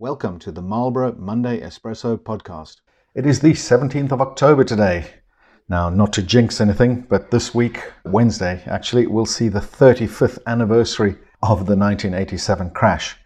Welcome 0.00 0.38
to 0.40 0.52
the 0.52 0.62
Marlborough 0.62 1.16
Monday 1.18 1.60
Espresso 1.60 2.16
podcast. 2.16 2.76
It 3.16 3.26
is 3.26 3.40
the 3.40 3.50
17th 3.50 4.12
of 4.12 4.20
October 4.20 4.62
today. 4.62 5.06
Now, 5.68 5.90
not 5.90 6.12
to 6.12 6.22
jinx 6.22 6.60
anything, 6.60 7.00
but 7.08 7.32
this 7.32 7.52
week, 7.52 7.82
Wednesday, 8.04 8.62
actually, 8.66 9.08
we'll 9.08 9.26
see 9.26 9.48
the 9.48 9.58
35th 9.58 10.38
anniversary 10.46 11.16
of 11.42 11.66
the 11.66 11.74
1987 11.74 12.70
crash. 12.70 13.16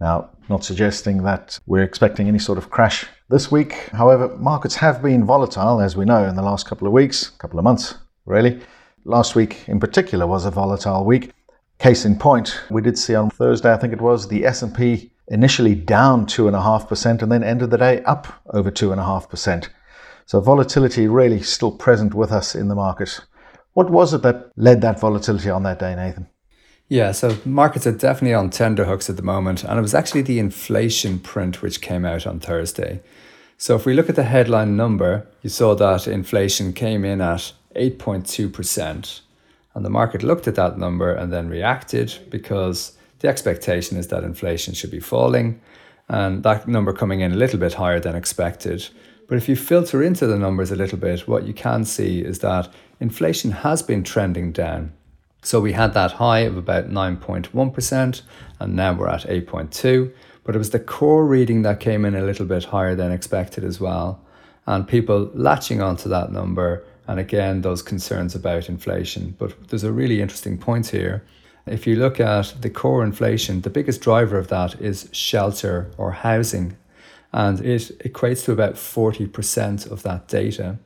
Now, 0.00 0.30
not 0.48 0.62
suggesting 0.62 1.24
that 1.24 1.58
we're 1.66 1.82
expecting 1.82 2.28
any 2.28 2.38
sort 2.38 2.58
of 2.58 2.70
crash 2.70 3.06
this 3.28 3.50
week. 3.50 3.72
However, 3.88 4.36
markets 4.36 4.76
have 4.76 5.02
been 5.02 5.26
volatile, 5.26 5.80
as 5.80 5.96
we 5.96 6.04
know, 6.04 6.28
in 6.28 6.36
the 6.36 6.42
last 6.42 6.64
couple 6.64 6.86
of 6.86 6.92
weeks, 6.92 7.30
couple 7.30 7.58
of 7.58 7.64
months, 7.64 7.96
really. 8.24 8.60
Last 9.04 9.34
week, 9.34 9.68
in 9.68 9.80
particular, 9.80 10.28
was 10.28 10.44
a 10.44 10.52
volatile 10.52 11.04
week. 11.04 11.32
Case 11.80 12.04
in 12.04 12.16
point, 12.16 12.60
we 12.70 12.82
did 12.82 12.96
see 12.96 13.16
on 13.16 13.30
Thursday, 13.30 13.72
I 13.72 13.78
think 13.78 13.92
it 13.92 14.00
was, 14.00 14.28
the 14.28 14.46
S&P 14.46 15.10
initially 15.28 15.74
down 15.74 16.26
2.5% 16.26 17.22
and 17.22 17.32
then 17.32 17.42
ended 17.42 17.70
the 17.70 17.78
day 17.78 18.02
up 18.04 18.42
over 18.50 18.70
2.5%. 18.70 19.68
So 20.26 20.40
volatility 20.40 21.06
really 21.06 21.42
still 21.42 21.72
present 21.72 22.14
with 22.14 22.32
us 22.32 22.54
in 22.54 22.68
the 22.68 22.74
market. 22.74 23.20
What 23.72 23.90
was 23.90 24.14
it 24.14 24.22
that 24.22 24.52
led 24.56 24.80
that 24.82 25.00
volatility 25.00 25.50
on 25.50 25.62
that 25.64 25.78
day, 25.78 25.94
Nathan? 25.94 26.28
Yeah, 26.88 27.12
so 27.12 27.38
markets 27.44 27.86
are 27.86 27.92
definitely 27.92 28.34
on 28.34 28.50
tender 28.50 28.84
hooks 28.84 29.08
at 29.08 29.16
the 29.16 29.22
moment, 29.22 29.64
and 29.64 29.78
it 29.78 29.82
was 29.82 29.94
actually 29.94 30.22
the 30.22 30.38
inflation 30.38 31.18
print 31.18 31.62
which 31.62 31.80
came 31.80 32.04
out 32.04 32.26
on 32.26 32.40
Thursday. 32.40 33.02
So 33.56 33.74
if 33.74 33.86
we 33.86 33.94
look 33.94 34.10
at 34.10 34.16
the 34.16 34.24
headline 34.24 34.76
number, 34.76 35.26
you 35.42 35.48
saw 35.48 35.74
that 35.74 36.06
inflation 36.06 36.72
came 36.72 37.04
in 37.04 37.20
at 37.20 37.52
8.2%. 37.74 39.20
And 39.74 39.84
the 39.84 39.90
market 39.90 40.22
looked 40.22 40.46
at 40.46 40.54
that 40.54 40.78
number 40.78 41.12
and 41.12 41.32
then 41.32 41.48
reacted 41.48 42.14
because 42.30 42.96
the 43.24 43.30
expectation 43.30 43.96
is 43.96 44.08
that 44.08 44.22
inflation 44.22 44.74
should 44.74 44.90
be 44.90 45.00
falling 45.00 45.58
and 46.10 46.42
that 46.42 46.68
number 46.68 46.92
coming 46.92 47.20
in 47.20 47.32
a 47.32 47.36
little 47.36 47.58
bit 47.58 47.72
higher 47.72 47.98
than 47.98 48.14
expected. 48.14 48.86
But 49.26 49.38
if 49.38 49.48
you 49.48 49.56
filter 49.56 50.02
into 50.02 50.26
the 50.26 50.36
numbers 50.36 50.70
a 50.70 50.76
little 50.76 50.98
bit, 50.98 51.26
what 51.26 51.46
you 51.46 51.54
can 51.54 51.86
see 51.86 52.20
is 52.20 52.40
that 52.40 52.70
inflation 53.00 53.52
has 53.52 53.82
been 53.82 54.04
trending 54.04 54.52
down. 54.52 54.92
So 55.40 55.58
we 55.58 55.72
had 55.72 55.94
that 55.94 56.12
high 56.12 56.40
of 56.40 56.58
about 56.58 56.90
9.1% 56.90 58.22
and 58.60 58.76
now 58.76 58.92
we're 58.92 59.08
at 59.08 59.22
8.2, 59.22 60.12
but 60.44 60.54
it 60.54 60.58
was 60.58 60.68
the 60.68 60.78
core 60.78 61.24
reading 61.24 61.62
that 61.62 61.80
came 61.80 62.04
in 62.04 62.14
a 62.14 62.26
little 62.26 62.44
bit 62.44 62.64
higher 62.64 62.94
than 62.94 63.10
expected 63.10 63.64
as 63.64 63.80
well. 63.80 64.20
And 64.66 64.86
people 64.86 65.30
latching 65.32 65.80
onto 65.80 66.10
that 66.10 66.30
number 66.30 66.84
and 67.08 67.18
again 67.18 67.62
those 67.62 67.80
concerns 67.80 68.34
about 68.34 68.68
inflation. 68.68 69.34
But 69.38 69.68
there's 69.68 69.82
a 69.82 69.92
really 69.92 70.20
interesting 70.20 70.58
point 70.58 70.88
here 70.88 71.24
if 71.66 71.86
you 71.86 71.96
look 71.96 72.20
at 72.20 72.54
the 72.60 72.70
core 72.70 73.04
inflation, 73.04 73.62
the 73.62 73.70
biggest 73.70 74.00
driver 74.00 74.38
of 74.38 74.48
that 74.48 74.80
is 74.80 75.08
shelter 75.12 75.90
or 75.96 76.12
housing, 76.12 76.76
and 77.32 77.60
it 77.60 77.98
equates 78.00 78.44
to 78.44 78.52
about 78.52 78.74
40% 78.74 79.90
of 79.90 80.02
that 80.02 80.28
data. 80.28 80.78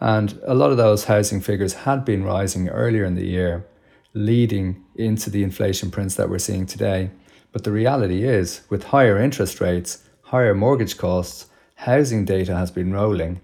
And 0.00 0.40
a 0.44 0.54
lot 0.54 0.70
of 0.70 0.76
those 0.76 1.04
housing 1.04 1.40
figures 1.40 1.74
had 1.74 2.04
been 2.04 2.24
rising 2.24 2.68
earlier 2.68 3.04
in 3.04 3.14
the 3.14 3.26
year, 3.26 3.66
leading 4.12 4.82
into 4.96 5.30
the 5.30 5.42
inflation 5.42 5.90
prints 5.90 6.14
that 6.16 6.30
we're 6.30 6.38
seeing 6.38 6.66
today. 6.66 7.10
But 7.52 7.64
the 7.64 7.72
reality 7.72 8.24
is, 8.24 8.62
with 8.68 8.84
higher 8.84 9.18
interest 9.18 9.60
rates, 9.60 10.02
higher 10.22 10.54
mortgage 10.54 10.96
costs, 10.96 11.46
housing 11.76 12.24
data 12.24 12.56
has 12.56 12.70
been 12.70 12.92
rolling. 12.92 13.40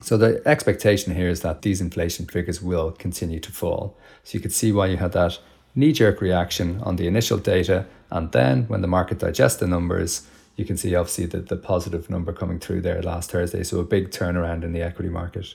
So 0.00 0.16
the 0.16 0.42
expectation 0.46 1.14
here 1.14 1.28
is 1.28 1.42
that 1.42 1.62
these 1.62 1.80
inflation 1.80 2.26
figures 2.26 2.60
will 2.60 2.90
continue 2.90 3.38
to 3.38 3.52
fall. 3.52 3.96
So 4.24 4.36
you 4.36 4.40
could 4.40 4.52
see 4.52 4.72
why 4.72 4.86
you 4.86 4.96
had 4.96 5.12
that 5.12 5.38
knee 5.74 5.92
jerk 5.92 6.20
reaction 6.20 6.80
on 6.82 6.96
the 6.96 7.06
initial 7.06 7.38
data. 7.38 7.86
And 8.10 8.30
then 8.32 8.64
when 8.64 8.82
the 8.82 8.88
market 8.88 9.18
digests 9.18 9.58
the 9.58 9.66
numbers, 9.66 10.26
you 10.56 10.64
can 10.64 10.76
see 10.76 10.94
obviously 10.94 11.26
the, 11.26 11.40
the 11.40 11.56
positive 11.56 12.10
number 12.10 12.32
coming 12.32 12.58
through 12.58 12.82
there 12.82 13.02
last 13.02 13.30
Thursday. 13.30 13.62
So 13.62 13.80
a 13.80 13.84
big 13.84 14.10
turnaround 14.10 14.64
in 14.64 14.72
the 14.72 14.82
equity 14.82 15.08
market. 15.08 15.54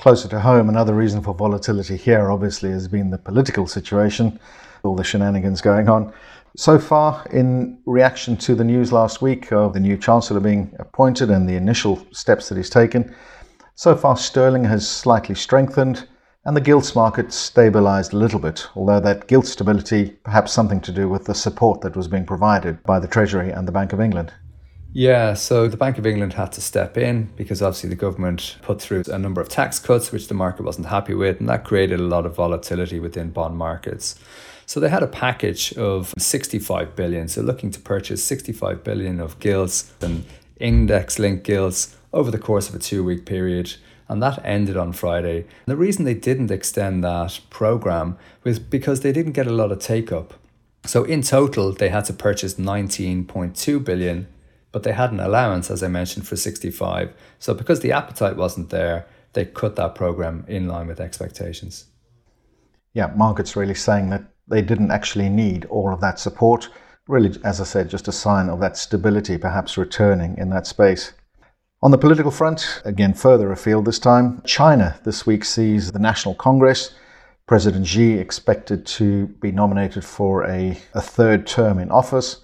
Closer 0.00 0.28
to 0.28 0.40
home, 0.40 0.68
another 0.68 0.94
reason 0.94 1.22
for 1.22 1.34
volatility 1.34 1.96
here 1.96 2.30
obviously 2.30 2.70
has 2.70 2.88
been 2.88 3.10
the 3.10 3.18
political 3.18 3.66
situation, 3.66 4.38
all 4.82 4.96
the 4.96 5.04
shenanigans 5.04 5.60
going 5.60 5.88
on. 5.88 6.12
So 6.56 6.78
far, 6.78 7.24
in 7.30 7.78
reaction 7.86 8.36
to 8.38 8.54
the 8.54 8.64
news 8.64 8.92
last 8.92 9.22
week 9.22 9.52
of 9.52 9.72
the 9.72 9.80
new 9.80 9.96
Chancellor 9.96 10.40
being 10.40 10.74
appointed 10.78 11.30
and 11.30 11.48
the 11.48 11.54
initial 11.54 12.04
steps 12.12 12.48
that 12.48 12.56
he's 12.56 12.68
taken, 12.68 13.14
so 13.74 13.96
far 13.96 14.16
sterling 14.16 14.64
has 14.64 14.88
slightly 14.88 15.34
strengthened 15.34 16.06
and 16.44 16.56
the 16.56 16.60
gilts 16.60 16.94
market 16.96 17.32
stabilized 17.32 18.12
a 18.12 18.16
little 18.16 18.40
bit, 18.40 18.68
although 18.74 19.00
that 19.00 19.28
gilt 19.28 19.46
stability 19.46 20.10
perhaps 20.24 20.52
something 20.52 20.80
to 20.80 20.92
do 20.92 21.08
with 21.08 21.24
the 21.24 21.34
support 21.34 21.80
that 21.82 21.96
was 21.96 22.08
being 22.08 22.26
provided 22.26 22.82
by 22.82 22.98
the 22.98 23.06
Treasury 23.06 23.50
and 23.50 23.66
the 23.68 23.72
Bank 23.72 23.92
of 23.92 24.00
England. 24.00 24.32
Yeah, 24.92 25.34
so 25.34 25.68
the 25.68 25.76
Bank 25.76 25.98
of 25.98 26.06
England 26.06 26.34
had 26.34 26.52
to 26.52 26.60
step 26.60 26.98
in 26.98 27.30
because 27.36 27.62
obviously 27.62 27.88
the 27.90 27.96
government 27.96 28.58
put 28.60 28.80
through 28.80 29.04
a 29.06 29.18
number 29.18 29.40
of 29.40 29.48
tax 29.48 29.78
cuts, 29.78 30.10
which 30.10 30.28
the 30.28 30.34
market 30.34 30.64
wasn't 30.64 30.88
happy 30.88 31.14
with, 31.14 31.38
and 31.38 31.48
that 31.48 31.64
created 31.64 32.00
a 32.00 32.02
lot 32.02 32.26
of 32.26 32.34
volatility 32.34 32.98
within 32.98 33.30
bond 33.30 33.56
markets. 33.56 34.18
So 34.66 34.80
they 34.80 34.88
had 34.88 35.02
a 35.02 35.06
package 35.06 35.72
of 35.74 36.12
65 36.18 36.96
billion, 36.96 37.28
so 37.28 37.40
looking 37.40 37.70
to 37.70 37.80
purchase 37.80 38.22
65 38.24 38.82
billion 38.82 39.20
of 39.20 39.38
gilts 39.38 39.92
and 40.02 40.24
index 40.58 41.18
linked 41.18 41.44
gilts 41.44 41.96
over 42.12 42.30
the 42.30 42.38
course 42.38 42.68
of 42.68 42.74
a 42.74 42.78
two 42.78 43.02
week 43.02 43.24
period 43.24 43.74
and 44.12 44.22
that 44.22 44.44
ended 44.44 44.76
on 44.76 44.92
Friday. 44.92 45.46
The 45.64 45.76
reason 45.76 46.04
they 46.04 46.14
didn't 46.14 46.50
extend 46.50 47.02
that 47.02 47.40
program 47.48 48.18
was 48.44 48.58
because 48.58 49.00
they 49.00 49.10
didn't 49.10 49.32
get 49.32 49.46
a 49.46 49.52
lot 49.52 49.72
of 49.72 49.78
take 49.78 50.12
up. 50.12 50.34
So 50.84 51.04
in 51.04 51.22
total, 51.22 51.72
they 51.72 51.88
had 51.88 52.04
to 52.06 52.12
purchase 52.12 52.54
19.2 52.54 53.82
billion, 53.82 54.28
but 54.70 54.82
they 54.82 54.92
had 54.92 55.12
an 55.12 55.20
allowance, 55.20 55.70
as 55.70 55.82
I 55.82 55.88
mentioned, 55.88 56.28
for 56.28 56.36
65. 56.36 57.14
So 57.38 57.54
because 57.54 57.80
the 57.80 57.92
appetite 57.92 58.36
wasn't 58.36 58.68
there, 58.68 59.06
they 59.32 59.46
cut 59.46 59.76
that 59.76 59.94
program 59.94 60.44
in 60.46 60.68
line 60.68 60.88
with 60.88 61.00
expectations. 61.00 61.86
Yeah, 62.92 63.12
markets 63.16 63.56
really 63.56 63.74
saying 63.74 64.10
that 64.10 64.24
they 64.46 64.60
didn't 64.60 64.90
actually 64.90 65.30
need 65.30 65.64
all 65.66 65.94
of 65.94 66.02
that 66.02 66.18
support. 66.18 66.68
Really, 67.08 67.34
as 67.44 67.62
I 67.62 67.64
said, 67.64 67.88
just 67.88 68.08
a 68.08 68.12
sign 68.12 68.50
of 68.50 68.60
that 68.60 68.76
stability 68.76 69.38
perhaps 69.38 69.78
returning 69.78 70.36
in 70.36 70.50
that 70.50 70.66
space. 70.66 71.14
On 71.84 71.90
the 71.90 71.98
political 71.98 72.30
front, 72.30 72.80
again 72.84 73.12
further 73.12 73.50
afield 73.50 73.86
this 73.86 73.98
time, 73.98 74.40
China 74.44 75.00
this 75.02 75.26
week 75.26 75.44
sees 75.44 75.90
the 75.90 75.98
National 75.98 76.32
Congress. 76.32 76.94
President 77.48 77.88
Xi 77.88 78.12
expected 78.12 78.86
to 78.86 79.26
be 79.42 79.50
nominated 79.50 80.04
for 80.04 80.44
a, 80.44 80.78
a 80.94 81.00
third 81.00 81.44
term 81.44 81.80
in 81.80 81.90
office. 81.90 82.42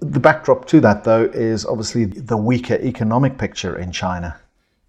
The 0.00 0.20
backdrop 0.20 0.66
to 0.66 0.78
that, 0.78 1.02
though, 1.02 1.24
is 1.24 1.66
obviously 1.66 2.04
the 2.04 2.36
weaker 2.36 2.76
economic 2.76 3.36
picture 3.36 3.76
in 3.76 3.90
China. 3.90 4.38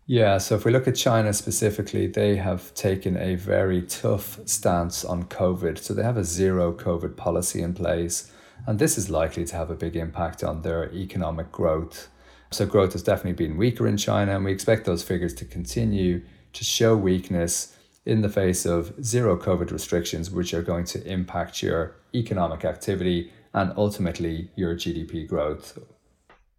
Yeah, 0.06 0.38
so 0.38 0.54
if 0.54 0.66
we 0.66 0.72
look 0.72 0.88
at 0.88 0.96
China 0.96 1.34
specifically, 1.34 2.06
they 2.06 2.36
have 2.36 2.72
taken 2.76 3.18
a 3.18 3.34
very 3.34 3.82
tough 3.82 4.40
stance 4.46 5.04
on 5.04 5.24
COVID. 5.24 5.80
So 5.80 5.96
they 5.96 6.04
have 6.04 6.18
a 6.18 6.24
zero 6.24 6.74
COVID 6.74 7.18
policy 7.18 7.64
in 7.64 7.74
place, 7.74 8.32
and 8.68 8.78
this 8.78 9.00
is 9.00 9.10
likely 9.10 9.46
to 9.46 9.56
have 9.56 9.72
a 9.72 9.76
big 9.76 9.96
impact 9.96 10.44
on 10.44 10.62
their 10.62 10.94
economic 10.94 11.52
growth. 11.52 12.10
So 12.52 12.66
growth 12.66 12.94
has 12.94 13.04
definitely 13.04 13.46
been 13.46 13.58
weaker 13.58 13.88
in 13.88 13.98
China, 13.98 14.36
and 14.36 14.44
we 14.44 14.52
expect 14.52 14.86
those 14.86 15.04
figures 15.04 15.34
to 15.36 15.46
continue 15.46 16.22
to 16.54 16.64
show 16.64 16.96
weakness 16.96 17.76
in 18.06 18.22
the 18.22 18.30
face 18.30 18.66
of 18.66 18.94
zero 19.04 19.38
COVID 19.38 19.72
restrictions, 19.72 20.32
which 20.32 20.54
are 20.54 20.64
going 20.64 20.86
to 20.86 21.06
impact 21.06 21.62
your 21.62 21.96
economic 22.16 22.66
activity 22.66 23.32
and 23.54 23.72
ultimately 23.78 24.50
your 24.56 24.76
GDP 24.76 25.28
growth. 25.28 25.78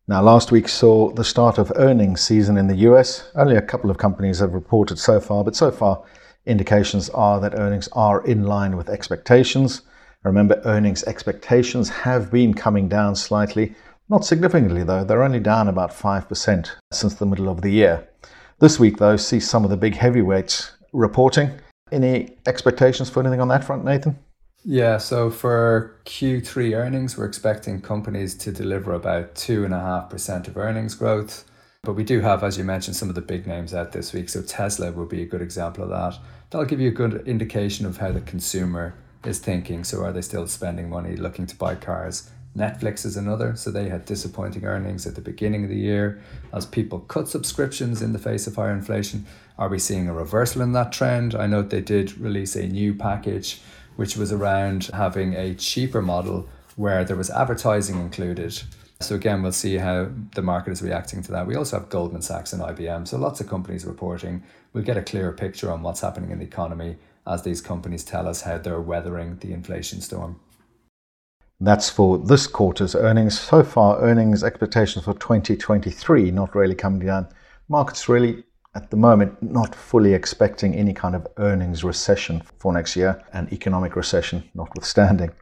Now, 0.07 0.23
last 0.23 0.53
week 0.53 0.69
saw 0.69 1.11
the 1.11 1.25
start 1.25 1.59
of 1.59 1.73
earnings 1.77 2.21
season 2.21 2.57
in 2.57 2.69
the 2.69 2.77
US. 2.89 3.31
Only 3.35 3.57
a 3.57 3.63
couple 3.63 3.91
of 3.91 3.99
companies 3.99 4.39
have 4.39 4.55
reported 4.55 4.99
so 4.99 5.21
far, 5.21 5.43
but 5.43 5.57
so 5.57 5.71
far, 5.71 6.03
indications 6.47 7.11
are 7.11 7.41
that 7.41 7.59
earnings 7.59 7.89
are 7.93 8.25
in 8.25 8.45
line 8.45 8.77
with 8.77 8.89
expectations. 8.89 9.83
Remember, 10.23 10.61
earnings 10.65 11.03
expectations 11.05 11.89
have 11.89 12.31
been 12.31 12.55
coming 12.55 12.89
down 12.89 13.17
slightly 13.17 13.75
not 14.11 14.25
significantly, 14.25 14.83
though. 14.83 15.05
They're 15.05 15.23
only 15.23 15.41
down 15.41 15.69
about 15.69 15.93
5% 15.93 16.71
since 16.93 17.15
the 17.15 17.27
middle 17.27 17.49
of 17.49 17.63
the 17.63 17.71
year. 17.71 18.09
This 18.59 18.79
week, 18.79 18.99
though, 18.99 19.17
sees 19.17 19.49
some 19.49 19.65
of 19.65 19.71
the 19.71 19.77
big 19.77 19.95
heavyweights 19.95 20.73
reporting. 20.93 21.53
Any 21.93 22.37
expectations 22.47 23.09
for 23.09 23.21
anything 23.21 23.41
on 23.41 23.49
that 23.49 23.65
front, 23.65 23.85
Nathan? 23.85 24.19
Yeah, 24.65 24.99
so 24.99 25.31
for 25.31 25.97
Q3 26.05 26.77
earnings, 26.77 27.17
we're 27.17 27.25
expecting 27.25 27.81
companies 27.81 28.35
to 28.35 28.53
deliver 28.53 28.93
about 28.93 29.35
2.5% 29.37 30.49
of 30.49 30.57
earnings 30.57 30.95
growth. 30.95 31.45
But 31.83 31.95
we 31.95 32.05
do 32.05 32.21
have, 32.21 32.45
as 32.45 32.59
you 32.59 32.65
mentioned, 32.65 32.97
some 32.97 33.09
of 33.09 33.15
the 33.15 33.23
big 33.23 33.47
names 33.47 33.73
out 33.73 33.93
this 33.93 34.13
week. 34.13 34.29
So 34.29 34.43
Tesla 34.43 34.93
will 34.93 35.07
be 35.07 35.23
a 35.23 35.27
good 35.27 35.41
example 35.41 35.85
of 35.85 35.91
that. 35.91 36.21
That'll 36.51 36.67
give 36.67 36.81
you 36.81 36.89
a 36.89 36.93
good 36.93 37.27
indication 37.27 37.87
of 37.87 37.97
how 37.97 38.13
the 38.13 38.21
consumer 38.21 38.95
is 39.25 39.39
thinking. 39.39 39.85
So 39.85 40.05
are 40.05 40.13
they 40.13 40.21
still 40.21 40.47
spending 40.47 40.91
money 40.91 41.17
looking 41.17 41.47
to 41.47 41.57
buy 41.57 41.77
cars? 41.77 42.29
Netflix 42.57 43.07
is 43.07 43.17
another, 43.17 43.55
so 43.55 43.71
they 43.71 43.89
had 43.89 44.05
disappointing 44.05 44.65
earnings 44.65 45.07
at 45.07 45.15
the 45.15 45.21
beginning 45.21 45.63
of 45.63 45.71
the 45.71 45.77
year 45.77 46.21
as 46.53 46.67
people 46.67 46.99
cut 47.01 47.29
subscriptions 47.29 48.03
in 48.03 48.13
the 48.13 48.19
face 48.19 48.47
of 48.47 48.57
higher 48.57 48.73
inflation. 48.73 49.25
Are 49.57 49.69
we 49.69 49.79
seeing 49.79 50.09
a 50.09 50.13
reversal 50.13 50.63
in 50.63 50.73
that 50.73 50.93
trend? 50.93 51.35
I 51.35 51.47
know 51.47 51.63
they 51.63 51.81
did 51.81 52.19
release 52.19 52.57
a 52.57 52.67
new 52.67 52.93
package 52.95 53.61
which 53.97 54.17
was 54.17 54.33
around 54.33 54.91
having 54.95 55.35
a 55.35 55.55
cheaper 55.55 56.03
model 56.03 56.49
where 56.77 57.05
there 57.05 57.17
was 57.17 57.31
advertising 57.31 58.01
included 58.01 58.63
So 59.01 59.15
again, 59.15 59.43
we'll 59.43 59.53
see 59.53 59.77
how 59.77 60.09
the 60.35 60.43
market 60.43 60.73
is 60.73 60.83
reacting 60.83 61.23
to 61.23 61.33
that. 61.33 61.47
We 61.47 61.55
also 61.57 61.79
have 61.79 61.89
Goldman 61.89 62.23
Sachs 62.23 62.53
and 62.53 62.63
IBM. 62.63 63.07
So 63.07 63.17
lots 63.17 63.41
of 63.41 63.49
companies 63.49 63.85
reporting. 63.85 64.43
We'll 64.73 64.85
get 64.85 64.97
a 64.97 65.03
clearer 65.03 65.33
picture 65.33 65.71
on 65.71 65.83
what's 65.83 66.01
happening 66.01 66.31
in 66.31 66.39
the 66.39 66.45
economy 66.45 66.97
as 67.27 67.43
these 67.43 67.61
companies 67.61 68.05
tell 68.05 68.29
us 68.29 68.43
how 68.43 68.59
they're 68.59 68.81
weathering 68.81 69.37
the 69.39 69.53
inflation 69.53 70.01
storm. 70.01 70.41
That's 71.63 71.91
for 71.91 72.17
this 72.17 72.47
quarter's 72.47 72.95
earnings. 72.95 73.39
So 73.39 73.63
far, 73.63 74.01
earnings 74.01 74.43
expectations 74.43 75.05
for 75.05 75.13
2023 75.13 76.31
not 76.31 76.55
really 76.55 76.75
coming 76.75 77.07
down. 77.07 77.29
Markets 77.69 78.09
really, 78.09 78.45
at 78.75 78.91
the 78.91 78.97
moment, 78.97 79.43
not 79.43 79.75
fully 79.75 80.15
expecting 80.15 80.75
any 80.75 80.95
kind 80.95 81.15
of 81.15 81.27
earnings 81.37 81.85
recession 81.85 82.43
for 82.59 82.73
next 82.73 82.97
year 82.97 83.23
and 83.35 83.53
economic 83.53 83.95
recession 83.95 84.43
notwithstanding. 84.55 85.33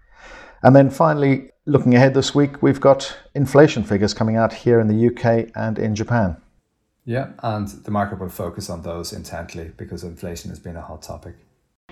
And 0.65 0.75
then 0.75 0.91
finally, 0.91 1.51
looking 1.67 1.95
ahead 1.95 2.15
this 2.15 2.35
week, 2.35 2.63
we've 2.63 2.81
got 2.81 3.17
inflation 3.37 3.85
figures 3.85 4.13
coming 4.13 4.35
out 4.35 4.53
here 4.53 4.81
in 4.81 4.89
the 4.89 5.07
UK 5.07 5.51
and 5.55 5.79
in 5.79 5.95
Japan. 5.95 6.37
Yeah, 7.05 7.31
and 7.45 7.69
the 7.69 7.93
market 7.93 8.19
will 8.19 8.29
focus 8.29 8.69
on 8.69 8.83
those 8.83 9.13
intently 9.13 9.71
because 9.77 10.03
inflation 10.03 10.51
has 10.51 10.59
been 10.59 10.77
a 10.77 10.83
hot 10.83 11.03
topic. 11.03 11.37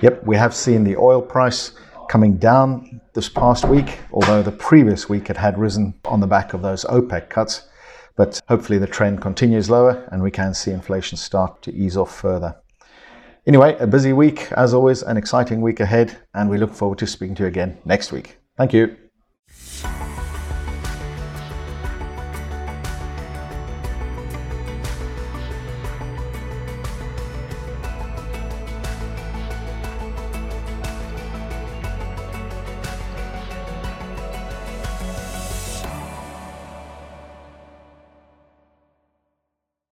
Yep, 0.03 0.27
we 0.27 0.37
have 0.37 0.55
seen 0.55 0.83
the 0.83 0.97
oil 0.97 1.23
price 1.23 1.73
coming 2.09 2.37
down 2.37 3.01
this 3.15 3.29
past 3.29 3.67
week, 3.67 3.99
although 4.13 4.43
the 4.43 4.53
previous 4.53 5.09
week 5.09 5.31
it 5.31 5.37
had 5.37 5.59
risen 5.59 5.95
on 6.05 6.21
the 6.21 6.27
back 6.27 6.55
of 6.55 6.63
those 6.63 6.85
OPEC 6.85 7.29
cuts. 7.29 7.69
But 8.17 8.41
hopefully 8.49 8.79
the 8.79 8.87
trend 8.87 9.21
continues 9.21 9.69
lower 9.69 10.09
and 10.11 10.23
we 10.23 10.31
can 10.31 10.55
see 10.55 10.71
inflation 10.71 11.19
start 11.19 11.63
to 11.63 11.75
ease 11.75 11.97
off 11.97 12.15
further. 12.15 12.57
Anyway, 13.47 13.77
a 13.79 13.87
busy 13.87 14.13
week 14.13 14.51
as 14.53 14.75
always, 14.75 15.03
an 15.03 15.17
exciting 15.17 15.61
week 15.61 15.79
ahead, 15.79 16.19
and 16.35 16.51
we 16.51 16.59
look 16.59 16.75
forward 16.75 16.99
to 16.99 17.07
speaking 17.07 17.37
to 17.37 17.45
you 17.45 17.49
again 17.49 17.79
next 17.85 18.11
week. 18.11 18.39
Thank 18.57 18.73
you. 18.73 19.06